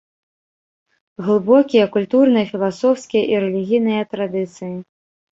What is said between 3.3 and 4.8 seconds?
і рэлігійныя традыцыі.